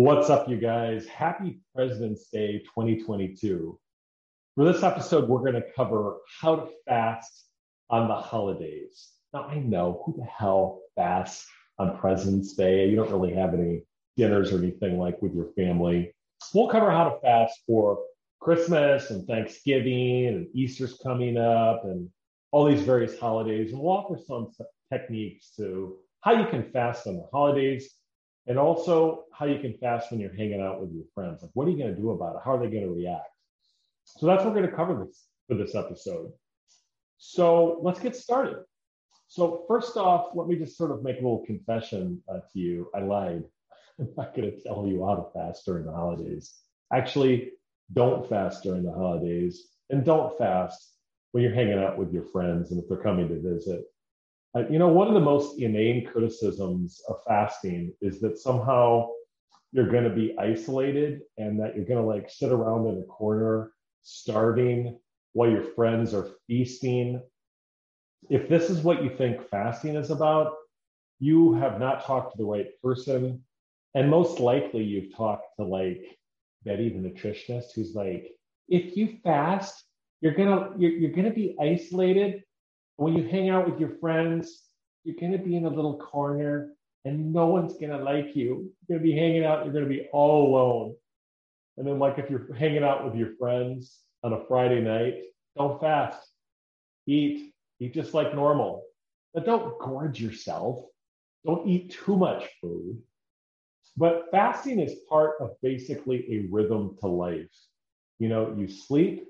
What's 0.00 0.30
up, 0.30 0.48
you 0.48 0.58
guys? 0.58 1.08
Happy 1.08 1.58
President's 1.74 2.28
Day 2.28 2.60
2022. 2.60 3.80
For 4.54 4.64
this 4.64 4.84
episode, 4.84 5.28
we're 5.28 5.40
going 5.40 5.54
to 5.54 5.72
cover 5.74 6.18
how 6.40 6.54
to 6.54 6.68
fast 6.86 7.46
on 7.90 8.06
the 8.06 8.14
holidays. 8.14 9.08
Now, 9.34 9.48
I 9.48 9.58
know 9.58 10.04
who 10.06 10.14
the 10.16 10.24
hell 10.24 10.82
fasts 10.94 11.48
on 11.80 11.98
President's 11.98 12.54
Day? 12.54 12.88
You 12.88 12.94
don't 12.94 13.10
really 13.10 13.34
have 13.34 13.54
any 13.54 13.82
dinners 14.16 14.52
or 14.52 14.58
anything 14.58 15.00
like 15.00 15.20
with 15.20 15.34
your 15.34 15.48
family. 15.56 16.14
We'll 16.54 16.68
cover 16.68 16.92
how 16.92 17.08
to 17.08 17.20
fast 17.20 17.58
for 17.66 17.98
Christmas 18.40 19.10
and 19.10 19.26
Thanksgiving 19.26 20.28
and 20.28 20.46
Easter's 20.54 20.96
coming 21.02 21.36
up 21.36 21.84
and 21.86 22.08
all 22.52 22.66
these 22.66 22.82
various 22.82 23.18
holidays. 23.18 23.72
And 23.72 23.82
we'll 23.82 23.96
offer 23.96 24.16
some 24.24 24.52
techniques 24.92 25.50
to 25.56 25.96
how 26.20 26.34
you 26.34 26.46
can 26.46 26.70
fast 26.70 27.08
on 27.08 27.16
the 27.16 27.26
holidays 27.32 27.98
and 28.48 28.58
also 28.58 29.24
how 29.32 29.44
you 29.44 29.60
can 29.60 29.74
fast 29.74 30.10
when 30.10 30.20
you're 30.20 30.34
hanging 30.34 30.60
out 30.60 30.80
with 30.80 30.90
your 30.92 31.04
friends. 31.14 31.42
Like, 31.42 31.50
what 31.54 31.68
are 31.68 31.70
you 31.70 31.78
going 31.78 31.94
to 31.94 32.00
do 32.00 32.10
about 32.10 32.36
it? 32.36 32.42
How 32.44 32.56
are 32.56 32.58
they 32.58 32.70
going 32.70 32.86
to 32.86 32.92
react? 32.92 33.28
So 34.04 34.26
that's 34.26 34.42
what 34.42 34.54
we're 34.54 34.60
going 34.60 34.70
to 34.70 34.76
cover 34.76 35.04
this 35.04 35.26
for 35.46 35.54
this 35.54 35.74
episode. 35.74 36.32
So 37.18 37.78
let's 37.82 38.00
get 38.00 38.16
started. 38.16 38.56
So 39.28 39.64
first 39.68 39.98
off, 39.98 40.30
let 40.34 40.48
me 40.48 40.56
just 40.56 40.78
sort 40.78 40.90
of 40.90 41.02
make 41.02 41.16
a 41.16 41.22
little 41.22 41.44
confession 41.44 42.22
uh, 42.28 42.38
to 42.52 42.58
you. 42.58 42.90
I 42.94 43.00
lied. 43.00 43.44
I'm 43.98 44.08
not 44.16 44.34
going 44.34 44.50
to 44.50 44.62
tell 44.62 44.86
you 44.86 45.04
how 45.04 45.16
to 45.16 45.30
fast 45.34 45.66
during 45.66 45.84
the 45.84 45.92
holidays. 45.92 46.54
Actually, 46.92 47.50
don't 47.92 48.26
fast 48.28 48.62
during 48.62 48.82
the 48.82 48.92
holidays, 48.92 49.68
and 49.90 50.04
don't 50.04 50.36
fast 50.38 50.94
when 51.32 51.42
you're 51.42 51.54
hanging 51.54 51.78
out 51.78 51.98
with 51.98 52.12
your 52.12 52.24
friends 52.24 52.70
and 52.70 52.82
if 52.82 52.88
they're 52.88 52.98
coming 53.02 53.28
to 53.28 53.40
visit. 53.40 53.84
Uh, 54.56 54.64
you 54.70 54.78
know, 54.78 54.88
one 54.88 55.08
of 55.08 55.14
the 55.14 55.20
most 55.20 55.60
inane 55.60 56.06
criticisms 56.06 57.02
of 57.08 57.16
fasting 57.26 57.92
is 58.00 58.20
that 58.20 58.38
somehow 58.38 59.08
you're 59.72 59.90
going 59.90 60.04
to 60.04 60.10
be 60.10 60.34
isolated 60.38 61.20
and 61.36 61.60
that 61.60 61.76
you're 61.76 61.84
going 61.84 62.00
to 62.00 62.06
like 62.06 62.30
sit 62.30 62.50
around 62.50 62.86
in 62.86 62.98
a 62.98 63.06
corner 63.06 63.72
starving 64.02 64.98
while 65.34 65.50
your 65.50 65.62
friends 65.62 66.14
are 66.14 66.30
feasting. 66.46 67.20
If 68.30 68.48
this 68.48 68.70
is 68.70 68.80
what 68.80 69.02
you 69.04 69.10
think 69.10 69.48
fasting 69.48 69.96
is 69.96 70.10
about, 70.10 70.54
you 71.20 71.54
have 71.54 71.78
not 71.78 72.04
talked 72.04 72.32
to 72.32 72.38
the 72.38 72.44
right 72.44 72.68
person. 72.82 73.42
And 73.94 74.10
most 74.10 74.40
likely 74.40 74.82
you've 74.82 75.14
talked 75.14 75.44
to 75.58 75.64
like 75.64 76.18
Betty, 76.64 76.88
the 76.88 76.98
nutritionist, 76.98 77.72
who's 77.74 77.94
like, 77.94 78.30
if 78.68 78.96
you 78.96 79.18
fast, 79.22 79.84
you're 80.20 80.34
gonna 80.34 80.70
you're, 80.76 80.90
you're 80.90 81.12
gonna 81.12 81.32
be 81.32 81.56
isolated 81.60 82.42
when 82.98 83.16
you 83.16 83.26
hang 83.26 83.48
out 83.48 83.70
with 83.70 83.80
your 83.80 83.96
friends, 84.00 84.64
you're 85.04 85.16
going 85.18 85.32
to 85.32 85.38
be 85.38 85.56
in 85.56 85.64
a 85.64 85.70
little 85.70 85.98
corner 85.98 86.72
and 87.04 87.32
no 87.32 87.46
one's 87.46 87.74
going 87.74 87.90
to 87.90 87.98
like 87.98 88.34
you. 88.34 88.72
You're 88.88 88.98
going 88.98 89.00
to 89.00 89.12
be 89.12 89.16
hanging 89.16 89.44
out, 89.44 89.64
you're 89.64 89.72
going 89.72 89.84
to 89.84 89.90
be 89.90 90.08
all 90.12 90.48
alone. 90.48 90.94
And 91.76 91.86
then, 91.86 92.00
like, 92.00 92.18
if 92.18 92.28
you're 92.28 92.52
hanging 92.54 92.82
out 92.82 93.04
with 93.04 93.14
your 93.14 93.36
friends 93.38 94.00
on 94.24 94.32
a 94.32 94.44
Friday 94.46 94.80
night, 94.80 95.14
don't 95.56 95.80
fast. 95.80 96.20
Eat, 97.06 97.54
eat 97.78 97.94
just 97.94 98.14
like 98.14 98.34
normal. 98.34 98.82
But 99.32 99.46
don't 99.46 99.78
gorge 99.78 100.20
yourself. 100.20 100.84
Don't 101.46 101.68
eat 101.68 101.92
too 102.04 102.16
much 102.16 102.48
food. 102.60 103.00
But 103.96 104.24
fasting 104.32 104.80
is 104.80 104.96
part 105.08 105.34
of 105.40 105.52
basically 105.62 106.26
a 106.32 106.48
rhythm 106.50 106.96
to 107.00 107.06
life. 107.06 107.46
You 108.18 108.28
know, 108.28 108.56
you 108.58 108.66
sleep, 108.66 109.28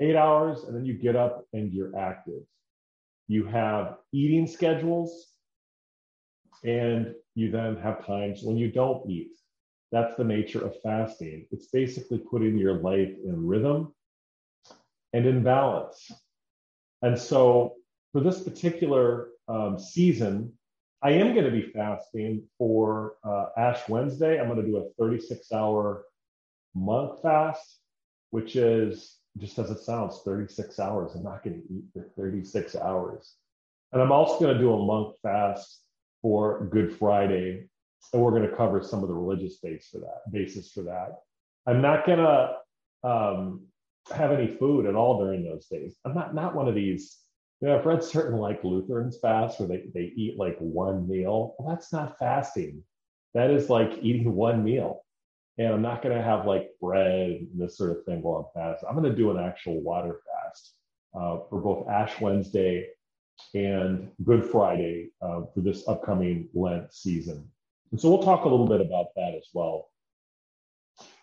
eight 0.00 0.16
hours, 0.16 0.64
and 0.64 0.76
then 0.76 0.84
you 0.84 0.94
get 0.94 1.16
up 1.16 1.44
and 1.52 1.72
you're 1.72 1.96
active. 1.96 2.42
You 3.26 3.44
have 3.46 3.96
eating 4.12 4.46
schedules, 4.46 5.28
and 6.64 7.14
you 7.34 7.50
then 7.50 7.76
have 7.76 8.04
times 8.06 8.40
when 8.42 8.56
you 8.56 8.70
don't 8.70 9.08
eat. 9.08 9.32
That's 9.92 10.16
the 10.16 10.24
nature 10.24 10.64
of 10.64 10.74
fasting. 10.82 11.46
It's 11.50 11.66
basically 11.66 12.18
putting 12.18 12.58
your 12.58 12.74
life 12.74 13.12
in 13.24 13.46
rhythm 13.46 13.94
and 15.12 15.26
in 15.26 15.42
balance. 15.42 16.10
And 17.02 17.18
so, 17.18 17.74
for 18.12 18.20
this 18.20 18.42
particular 18.42 19.28
um, 19.48 19.78
season, 19.78 20.52
I 21.02 21.12
am 21.12 21.32
going 21.32 21.44
to 21.44 21.50
be 21.50 21.70
fasting 21.72 22.42
for 22.58 23.14
uh, 23.22 23.46
Ash 23.56 23.88
Wednesday. 23.88 24.40
I'm 24.40 24.48
going 24.48 24.60
to 24.60 24.66
do 24.66 24.78
a 24.78 24.90
36 24.98 25.52
hour 25.52 26.04
monk 26.74 27.22
fast, 27.22 27.78
which 28.30 28.56
is 28.56 29.16
just 29.38 29.58
as 29.58 29.70
it 29.70 29.80
sounds, 29.80 30.20
36 30.24 30.78
hours. 30.78 31.14
I'm 31.14 31.22
not 31.22 31.42
going 31.42 31.60
to 31.60 31.74
eat 31.74 31.84
for 31.92 32.08
36 32.16 32.76
hours. 32.76 33.34
And 33.92 34.02
I'm 34.02 34.12
also 34.12 34.38
going 34.40 34.54
to 34.54 34.60
do 34.60 34.72
a 34.72 34.84
monk 34.84 35.16
fast 35.22 35.82
for 36.20 36.66
Good 36.66 36.96
Friday. 36.96 37.68
And 38.12 38.22
we're 38.22 38.30
going 38.30 38.48
to 38.48 38.56
cover 38.56 38.82
some 38.82 39.02
of 39.02 39.08
the 39.08 39.14
religious 39.14 39.56
base 39.58 39.88
for 39.90 39.98
that, 39.98 40.30
basis 40.32 40.72
for 40.72 40.82
that. 40.82 41.20
I'm 41.66 41.80
not 41.80 42.06
going 42.06 42.18
to 42.18 43.08
um, 43.08 43.66
have 44.14 44.32
any 44.32 44.46
food 44.46 44.86
at 44.86 44.94
all 44.94 45.18
during 45.18 45.44
those 45.44 45.66
days. 45.66 45.96
I'm 46.04 46.14
not, 46.14 46.34
not 46.34 46.54
one 46.54 46.68
of 46.68 46.74
these, 46.74 47.18
you 47.60 47.68
know, 47.68 47.78
I've 47.78 47.86
read 47.86 48.02
certain 48.02 48.38
like 48.38 48.64
Lutherans 48.64 49.18
fast 49.20 49.58
where 49.58 49.68
they, 49.68 49.84
they 49.94 50.12
eat 50.16 50.38
like 50.38 50.56
one 50.58 51.08
meal. 51.08 51.54
Well, 51.58 51.68
that's 51.68 51.92
not 51.92 52.18
fasting. 52.18 52.82
That 53.34 53.50
is 53.50 53.68
like 53.68 53.98
eating 54.00 54.32
one 54.34 54.64
meal 54.64 55.04
and 55.58 55.74
I'm 55.74 55.82
not 55.82 56.02
going 56.02 56.16
to 56.16 56.22
have 56.22 56.46
like 56.46 56.70
bread 56.80 57.30
and 57.30 57.60
this 57.60 57.76
sort 57.76 57.90
of 57.90 58.04
thing 58.04 58.22
while 58.22 58.52
I'm 58.54 58.62
fasting. 58.62 58.88
I'm 58.88 58.96
going 58.96 59.10
to 59.10 59.16
do 59.16 59.30
an 59.30 59.44
actual 59.44 59.80
water 59.82 60.20
fast 60.26 60.74
uh, 61.14 61.38
for 61.50 61.60
both 61.60 61.88
Ash 61.88 62.20
Wednesday 62.20 62.86
and 63.54 64.08
Good 64.24 64.44
Friday 64.44 65.10
uh, 65.20 65.42
for 65.52 65.60
this 65.60 65.86
upcoming 65.88 66.48
Lent 66.54 66.92
season. 66.92 67.48
And 67.90 68.00
so 68.00 68.08
we'll 68.08 68.22
talk 68.22 68.44
a 68.44 68.48
little 68.48 68.68
bit 68.68 68.80
about 68.80 69.06
that 69.16 69.34
as 69.36 69.48
well. 69.52 69.90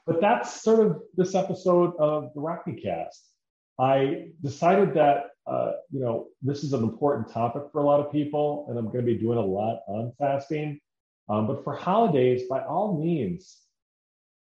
But 0.06 0.22
that's 0.22 0.62
sort 0.62 0.86
of 0.86 1.02
this 1.16 1.34
episode 1.34 1.96
of 1.98 2.32
the 2.36 2.42
Rockney 2.42 2.82
Cast. 2.82 3.32
I 3.80 4.28
decided 4.42 4.94
that 4.94 5.32
uh, 5.48 5.74
you 5.92 6.00
know 6.00 6.28
this 6.42 6.64
is 6.64 6.74
an 6.74 6.84
important 6.84 7.32
topic 7.32 7.64
for 7.72 7.82
a 7.82 7.84
lot 7.84 8.00
of 8.00 8.12
people, 8.12 8.66
and 8.70 8.78
I'm 8.78 8.86
going 8.86 9.06
to 9.06 9.14
be 9.14 9.18
doing 9.18 9.38
a 9.38 9.46
lot 9.46 9.82
on 9.88 10.14
fasting. 10.18 10.80
Um, 11.28 11.48
but 11.48 11.64
for 11.64 11.76
holidays, 11.76 12.44
by 12.48 12.64
all 12.64 13.00
means, 13.00 13.65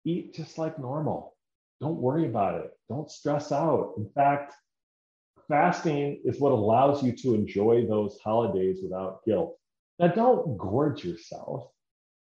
eat 0.05 0.35
just 0.35 0.59
like 0.59 0.79
normal. 0.79 1.37
Don't 1.81 1.97
worry 1.97 2.27
about 2.27 2.61
it. 2.63 2.71
Don't 2.89 3.11
stress 3.11 3.53
out. 3.53 3.95
In 3.97 4.09
fact, 4.15 4.55
fasting 5.49 6.21
is 6.25 6.39
what 6.41 6.53
allows 6.53 7.03
you 7.03 7.13
to 7.17 7.35
enjoy 7.35 7.87
those 7.87 8.19
holidays 8.23 8.81
without 8.83 9.21
guilt. 9.27 9.57
Now, 9.99 10.09
don't 10.09 10.57
gorge 10.57 11.05
yourself. 11.05 11.71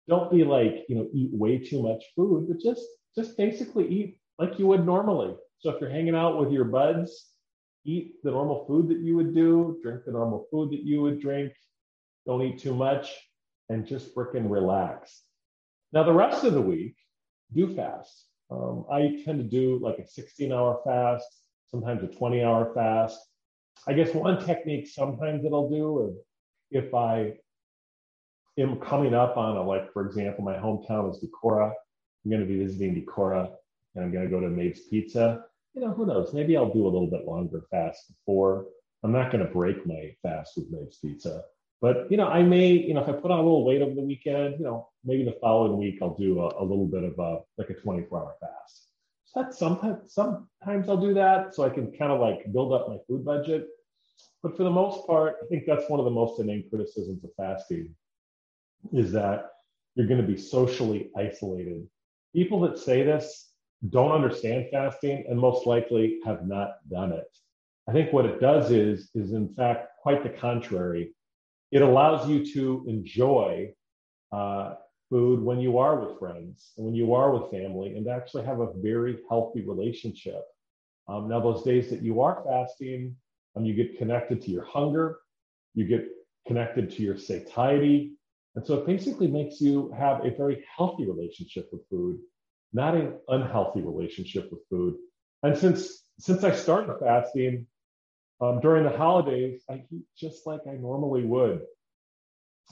Don't 0.08 0.30
be 0.30 0.44
like, 0.44 0.84
you 0.88 0.96
know, 0.96 1.08
eat 1.12 1.30
way 1.32 1.58
too 1.58 1.82
much 1.82 2.04
food, 2.14 2.46
but 2.48 2.60
just 2.60 2.82
just 3.16 3.36
basically 3.36 3.88
eat 3.88 4.18
like 4.38 4.58
you 4.58 4.66
would 4.66 4.84
normally. 4.84 5.34
So 5.58 5.70
if 5.70 5.80
you're 5.80 5.90
hanging 5.90 6.14
out 6.14 6.38
with 6.38 6.52
your 6.52 6.64
buds, 6.64 7.30
eat 7.84 8.14
the 8.22 8.30
normal 8.30 8.66
food 8.66 8.88
that 8.88 8.98
you 8.98 9.16
would 9.16 9.34
do, 9.34 9.78
drink 9.82 10.02
the 10.04 10.12
normal 10.12 10.46
food 10.50 10.70
that 10.70 10.84
you 10.84 11.00
would 11.02 11.20
drink. 11.20 11.52
Don't 12.26 12.42
eat 12.42 12.58
too 12.58 12.74
much 12.74 13.12
and 13.68 13.86
just 13.86 14.14
freaking 14.14 14.50
relax. 14.50 15.22
Now, 15.92 16.02
the 16.02 16.12
rest 16.12 16.44
of 16.44 16.52
the 16.52 16.60
week, 16.60 16.96
do 17.54 17.74
fast. 17.74 18.26
Um, 18.50 18.84
I 18.90 19.20
tend 19.24 19.38
to 19.38 19.44
do 19.44 19.78
like 19.82 19.98
a 19.98 20.06
16 20.06 20.52
hour 20.52 20.80
fast, 20.84 21.26
sometimes 21.70 22.02
a 22.02 22.08
20 22.08 22.42
hour 22.42 22.72
fast. 22.74 23.18
I 23.86 23.92
guess 23.92 24.14
one 24.14 24.44
technique 24.44 24.88
sometimes 24.88 25.42
that 25.42 25.52
I'll 25.52 25.68
do 25.68 26.08
is 26.08 26.16
if 26.70 26.94
I 26.94 27.34
am 28.58 28.80
coming 28.80 29.14
up 29.14 29.36
on 29.36 29.56
a, 29.56 29.62
like, 29.62 29.92
for 29.92 30.06
example, 30.06 30.44
my 30.44 30.54
hometown 30.54 31.10
is 31.10 31.22
Decorah. 31.22 31.72
I'm 32.24 32.30
going 32.30 32.40
to 32.40 32.46
be 32.46 32.62
visiting 32.64 32.94
Decorah 32.94 33.50
and 33.94 34.04
I'm 34.04 34.12
going 34.12 34.24
to 34.24 34.30
go 34.30 34.40
to 34.40 34.48
Mabe's 34.48 34.80
Pizza. 34.88 35.44
You 35.74 35.82
know, 35.82 35.92
who 35.92 36.06
knows? 36.06 36.32
Maybe 36.32 36.56
I'll 36.56 36.72
do 36.72 36.84
a 36.84 36.88
little 36.88 37.10
bit 37.10 37.26
longer 37.26 37.64
fast 37.70 38.08
before. 38.08 38.66
I'm 39.02 39.12
not 39.12 39.30
going 39.30 39.44
to 39.44 39.52
break 39.52 39.86
my 39.86 40.12
fast 40.22 40.52
with 40.56 40.72
Mabe's 40.72 40.98
Pizza. 40.98 41.42
But 41.80 42.10
you 42.10 42.16
know, 42.16 42.28
I 42.28 42.42
may, 42.42 42.68
you 42.72 42.94
know, 42.94 43.02
if 43.02 43.08
I 43.08 43.12
put 43.12 43.30
on 43.30 43.38
a 43.38 43.42
little 43.42 43.64
weight 43.64 43.82
over 43.82 43.94
the 43.94 44.02
weekend, 44.02 44.56
you 44.58 44.64
know, 44.64 44.88
maybe 45.04 45.24
the 45.24 45.36
following 45.40 45.78
week 45.78 45.98
I'll 46.00 46.16
do 46.16 46.40
a, 46.40 46.62
a 46.62 46.64
little 46.64 46.86
bit 46.86 47.04
of 47.04 47.18
a 47.18 47.40
like 47.58 47.70
a 47.70 47.74
24 47.74 48.18
hour 48.18 48.34
fast. 48.40 48.88
So 49.24 49.42
that's 49.42 49.58
sometimes 49.58 50.12
sometimes 50.12 50.88
I'll 50.88 50.96
do 50.96 51.14
that 51.14 51.54
so 51.54 51.64
I 51.64 51.70
can 51.70 51.92
kind 51.92 52.12
of 52.12 52.20
like 52.20 52.50
build 52.52 52.72
up 52.72 52.88
my 52.88 52.96
food 53.06 53.24
budget. 53.24 53.66
But 54.42 54.56
for 54.56 54.62
the 54.62 54.70
most 54.70 55.06
part, 55.06 55.36
I 55.42 55.46
think 55.48 55.64
that's 55.66 55.88
one 55.90 56.00
of 56.00 56.04
the 56.04 56.10
most 56.10 56.40
inane 56.40 56.64
criticisms 56.70 57.24
of 57.24 57.30
fasting 57.36 57.94
is 58.92 59.12
that 59.12 59.50
you're 59.94 60.06
going 60.06 60.20
to 60.20 60.26
be 60.26 60.36
socially 60.36 61.10
isolated. 61.16 61.86
People 62.34 62.60
that 62.60 62.78
say 62.78 63.02
this 63.02 63.50
don't 63.90 64.12
understand 64.12 64.66
fasting 64.70 65.24
and 65.28 65.38
most 65.38 65.66
likely 65.66 66.20
have 66.24 66.46
not 66.46 66.76
done 66.88 67.12
it. 67.12 67.26
I 67.88 67.92
think 67.92 68.12
what 68.12 68.26
it 68.26 68.40
does 68.40 68.70
is, 68.70 69.10
is 69.14 69.32
in 69.32 69.54
fact 69.54 69.88
quite 70.02 70.22
the 70.22 70.30
contrary. 70.30 71.14
It 71.72 71.82
allows 71.82 72.28
you 72.28 72.44
to 72.54 72.84
enjoy 72.88 73.72
uh, 74.32 74.74
food 75.10 75.42
when 75.42 75.60
you 75.60 75.78
are 75.78 76.00
with 76.00 76.18
friends 76.18 76.72
and 76.76 76.86
when 76.86 76.94
you 76.94 77.14
are 77.14 77.30
with 77.32 77.50
family 77.50 77.96
and 77.96 78.08
actually 78.08 78.44
have 78.44 78.60
a 78.60 78.72
very 78.76 79.18
healthy 79.28 79.64
relationship. 79.66 80.42
Um, 81.08 81.28
now, 81.28 81.40
those 81.40 81.62
days 81.62 81.90
that 81.90 82.02
you 82.02 82.20
are 82.20 82.42
fasting, 82.44 83.16
um, 83.56 83.64
you 83.64 83.74
get 83.74 83.98
connected 83.98 84.42
to 84.42 84.50
your 84.50 84.64
hunger, 84.64 85.18
you 85.74 85.86
get 85.86 86.06
connected 86.46 86.90
to 86.90 87.02
your 87.02 87.16
satiety. 87.16 88.12
And 88.54 88.66
so 88.66 88.74
it 88.74 88.86
basically 88.86 89.28
makes 89.28 89.60
you 89.60 89.92
have 89.96 90.24
a 90.24 90.30
very 90.30 90.64
healthy 90.76 91.06
relationship 91.06 91.68
with 91.72 91.88
food, 91.88 92.18
not 92.72 92.94
an 92.94 93.18
unhealthy 93.28 93.80
relationship 93.82 94.50
with 94.50 94.60
food. 94.70 94.96
And 95.42 95.56
since 95.56 96.02
since 96.18 96.42
I 96.44 96.52
started 96.54 96.96
fasting 96.98 97.66
um, 98.40 98.60
during 98.60 98.84
the 98.84 98.96
holidays, 98.96 99.62
I 99.70 99.84
eat 99.90 100.04
just 100.16 100.46
like 100.46 100.60
I 100.68 100.72
normally 100.72 101.24
would. 101.24 101.62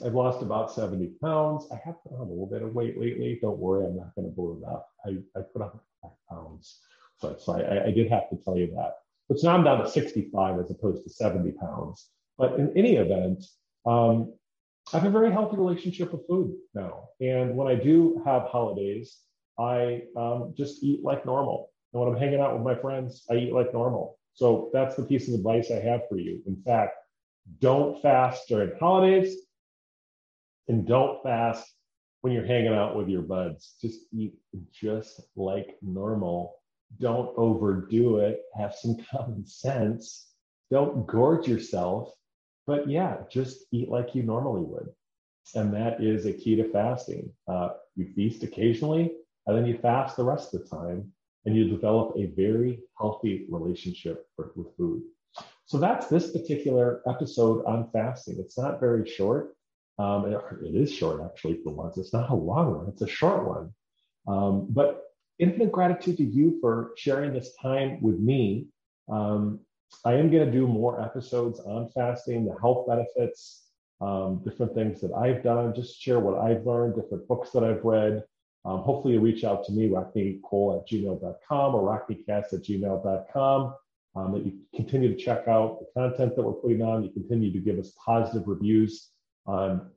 I've 0.04 0.14
lost 0.14 0.42
about 0.42 0.72
70 0.72 1.12
pounds. 1.22 1.66
I 1.72 1.76
have 1.84 2.02
put 2.02 2.12
on 2.18 2.26
a 2.26 2.30
little 2.30 2.46
bit 2.46 2.62
of 2.62 2.74
weight 2.74 2.98
lately. 2.98 3.38
Don't 3.40 3.58
worry, 3.58 3.86
I'm 3.86 3.96
not 3.96 4.14
going 4.14 4.28
to 4.28 4.34
blow 4.34 4.58
it 4.60 4.66
up. 4.68 4.88
I, 5.06 5.10
I 5.38 5.42
put 5.42 5.62
on 5.62 5.78
five 6.02 6.10
pounds. 6.28 6.80
So, 7.18 7.36
so 7.38 7.52
I, 7.54 7.86
I 7.86 7.90
did 7.92 8.10
have 8.10 8.28
to 8.30 8.36
tell 8.36 8.58
you 8.58 8.66
that. 8.74 8.94
But 9.28 9.38
now 9.42 9.54
I'm 9.54 9.64
down 9.64 9.82
to 9.82 9.88
65 9.88 10.58
as 10.58 10.70
opposed 10.70 11.04
to 11.04 11.10
70 11.10 11.52
pounds. 11.52 12.08
But 12.36 12.58
in 12.58 12.76
any 12.76 12.96
event, 12.96 13.44
um, 13.86 14.34
I 14.92 14.98
have 14.98 15.06
a 15.06 15.10
very 15.10 15.32
healthy 15.32 15.56
relationship 15.56 16.12
with 16.12 16.26
food 16.26 16.56
now. 16.74 17.08
And 17.20 17.56
when 17.56 17.68
I 17.68 17.74
do 17.74 18.20
have 18.26 18.42
holidays, 18.42 19.18
I 19.58 20.02
um, 20.16 20.54
just 20.56 20.82
eat 20.82 21.02
like 21.02 21.24
normal. 21.24 21.70
And 21.92 22.02
when 22.02 22.12
I'm 22.12 22.18
hanging 22.18 22.40
out 22.40 22.52
with 22.54 22.62
my 22.62 22.74
friends, 22.74 23.24
I 23.30 23.34
eat 23.34 23.52
like 23.52 23.72
normal. 23.72 24.18
So 24.34 24.70
that's 24.72 24.96
the 24.96 25.04
piece 25.04 25.28
of 25.28 25.34
advice 25.34 25.70
I 25.70 25.80
have 25.80 26.02
for 26.08 26.18
you. 26.18 26.42
In 26.46 26.56
fact, 26.62 26.96
don't 27.60 28.00
fast 28.02 28.48
during 28.48 28.76
holidays 28.78 29.36
and 30.68 30.86
don't 30.86 31.22
fast 31.22 31.66
when 32.22 32.32
you're 32.32 32.46
hanging 32.46 32.74
out 32.74 32.96
with 32.96 33.08
your 33.08 33.22
buds. 33.22 33.74
Just 33.80 34.00
eat 34.12 34.34
just 34.72 35.20
like 35.36 35.76
normal. 35.82 36.56
Don't 37.00 37.36
overdo 37.36 38.18
it. 38.18 38.40
Have 38.54 38.74
some 38.74 38.96
common 39.10 39.46
sense. 39.46 40.28
Don't 40.70 41.06
gorge 41.06 41.46
yourself. 41.46 42.12
But 42.66 42.88
yeah, 42.88 43.18
just 43.30 43.66
eat 43.72 43.90
like 43.90 44.14
you 44.14 44.22
normally 44.22 44.62
would. 44.62 44.88
And 45.54 45.72
that 45.74 46.02
is 46.02 46.24
a 46.24 46.32
key 46.32 46.56
to 46.56 46.70
fasting. 46.70 47.30
Uh, 47.46 47.70
you 47.94 48.06
feast 48.14 48.42
occasionally, 48.42 49.12
and 49.46 49.56
then 49.56 49.66
you 49.66 49.76
fast 49.78 50.16
the 50.16 50.24
rest 50.24 50.54
of 50.54 50.62
the 50.62 50.68
time, 50.68 51.12
and 51.44 51.54
you 51.56 51.68
develop 51.68 52.16
a 52.16 52.26
very 52.26 52.80
healthy 52.98 53.46
relationship 53.50 54.26
with 54.38 54.76
food. 54.76 55.02
So 55.66 55.78
that's 55.78 56.08
this 56.08 56.30
particular 56.30 57.02
episode 57.08 57.64
on 57.64 57.88
fasting. 57.92 58.36
It's 58.38 58.58
not 58.58 58.80
very 58.80 59.08
short. 59.08 59.54
Um, 59.98 60.26
it, 60.26 60.40
it 60.62 60.74
is 60.74 60.92
short, 60.92 61.22
actually, 61.24 61.60
for 61.62 61.72
once. 61.72 61.98
It's 61.98 62.12
not 62.12 62.30
a 62.30 62.34
long 62.34 62.76
one, 62.76 62.88
it's 62.88 63.02
a 63.02 63.08
short 63.08 63.46
one. 63.46 63.72
Um, 64.26 64.66
but 64.70 65.02
infinite 65.38 65.72
gratitude 65.72 66.16
to 66.18 66.24
you 66.24 66.58
for 66.60 66.92
sharing 66.96 67.32
this 67.32 67.54
time 67.60 68.00
with 68.00 68.18
me. 68.18 68.66
Um, 69.10 69.60
I 70.04 70.14
am 70.14 70.30
going 70.30 70.44
to 70.44 70.50
do 70.50 70.66
more 70.66 71.00
episodes 71.00 71.60
on 71.60 71.88
fasting, 71.90 72.44
the 72.44 72.56
health 72.60 72.86
benefits, 72.86 73.64
um, 74.00 74.42
different 74.44 74.74
things 74.74 75.00
that 75.00 75.12
I've 75.12 75.42
done, 75.42 75.74
just 75.74 76.00
share 76.00 76.20
what 76.20 76.38
I've 76.38 76.66
learned, 76.66 76.96
different 76.96 77.28
books 77.28 77.50
that 77.50 77.64
I've 77.64 77.84
read. 77.84 78.24
Um, 78.64 78.80
hopefully, 78.80 79.14
you 79.14 79.20
reach 79.20 79.44
out 79.44 79.64
to 79.66 79.72
me, 79.72 79.88
rockneycole 79.88 80.80
at 80.80 80.88
gmail.com 80.88 81.74
or 81.74 81.82
rockneycast 81.82 82.52
at 82.52 82.62
gmail.com. 82.62 83.74
Um, 84.16 84.32
that 84.32 84.46
you 84.46 84.60
continue 84.76 85.08
to 85.08 85.16
check 85.16 85.48
out 85.48 85.80
the 85.80 86.00
content 86.00 86.36
that 86.36 86.42
we're 86.42 86.52
putting 86.52 86.82
on. 86.82 87.02
You 87.02 87.10
continue 87.10 87.52
to 87.52 87.58
give 87.58 87.78
us 87.78 87.92
positive 88.04 88.46
reviews 88.46 89.10
on 89.44 89.90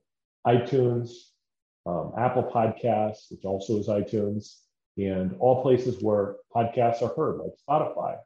iTunes, 0.46 1.12
um, 1.86 2.14
Apple 2.18 2.44
Podcasts, 2.44 3.30
which 3.30 3.46
also 3.46 3.78
is 3.78 3.88
iTunes, 3.88 4.62
and 4.98 5.36
all 5.40 5.62
places 5.62 6.02
where 6.02 6.38
podcasts 6.54 7.04
are 7.04 7.14
heard, 7.16 7.38
like 7.38 7.52
Spotify. 7.70 8.18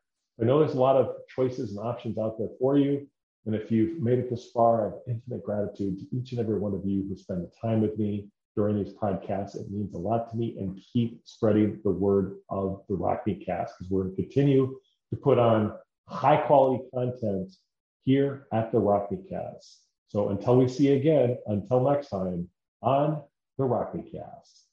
I 0.42 0.46
know 0.46 0.60
there's 0.60 0.76
a 0.76 0.80
lot 0.80 0.96
of 0.96 1.16
choices 1.28 1.72
and 1.72 1.80
options 1.80 2.18
out 2.18 2.38
there 2.38 2.50
for 2.58 2.78
you. 2.78 3.06
And 3.46 3.56
if 3.56 3.72
you've 3.72 4.02
made 4.02 4.20
it 4.20 4.30
this 4.30 4.50
far, 4.52 4.82
I 4.82 4.84
have 4.86 5.00
infinite 5.08 5.44
gratitude 5.44 6.00
to 6.00 6.16
each 6.16 6.32
and 6.32 6.40
every 6.40 6.58
one 6.58 6.74
of 6.74 6.86
you 6.86 7.06
who 7.08 7.18
spend 7.18 7.44
the 7.44 7.52
time 7.62 7.82
with 7.82 7.98
me 7.98 8.28
during 8.56 8.84
these 8.84 8.94
podcasts. 8.94 9.56
It 9.56 9.70
means 9.72 9.94
a 9.94 9.98
lot 9.98 10.30
to 10.32 10.38
me 10.38 10.58
and 10.60 10.80
keep 10.94 11.22
spreading 11.26 11.80
the 11.84 11.92
word 11.92 12.38
of 12.50 12.84
the 12.90 12.96
Rockney 12.96 13.46
Cast 13.46 13.78
because 13.78 13.92
we're 13.92 14.04
going 14.04 14.16
to 14.16 14.22
continue 14.24 14.80
to 15.10 15.16
put 15.16 15.40
on 15.40 15.74
high 16.08 16.38
quality 16.38 16.84
content 16.94 17.52
here 18.04 18.48
at 18.52 18.72
the 18.72 18.80
Rockney 18.80 19.28
Cast. 19.30 19.82
So 20.10 20.30
until 20.30 20.58
we 20.58 20.68
see 20.68 20.90
you 20.90 20.96
again, 20.96 21.38
until 21.48 21.90
next 21.90 22.10
time 22.10 22.50
on 22.82 23.22
the 23.58 23.64
Rockney 23.64 24.12
Cast. 24.12 24.66